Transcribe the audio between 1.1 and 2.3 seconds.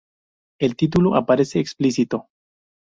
aparece explícito.